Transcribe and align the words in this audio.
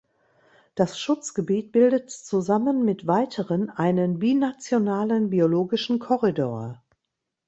Das 0.73 0.97
Schutzgebiet 0.99 1.71
bildet 1.71 2.09
zusammen 2.09 2.83
mit 2.83 3.05
weiteren 3.05 3.69
einen 3.69 4.17
binationalen 4.17 5.29
biologischen 5.29 5.99
Korridor. 5.99 6.81